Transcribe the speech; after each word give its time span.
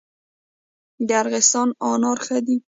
د 1.07 1.09
ارغستان 1.21 1.69
انار 1.91 2.17
ښه 2.25 2.37
دي 2.45 2.57